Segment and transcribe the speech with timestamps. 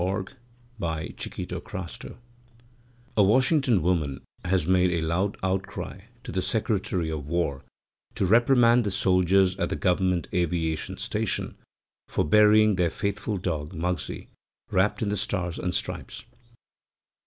[0.01, 0.33] THE FLAG
[0.79, 2.17] AND THE FAITHFUL
[3.17, 7.63] (A Washington woman has made a loud outcry to the Secretary of War
[8.15, 11.55] to reprimand the soldiers at the Government Aviation Station
[12.07, 14.29] for burying their faithful dog, Muggsie,
[14.71, 16.23] wrapped in the Stars and Stripes.)